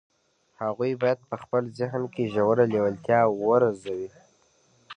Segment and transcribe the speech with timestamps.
[0.61, 4.01] هغوی بايد په خپل ذهن کې ژوره لېوالتیا وروزي.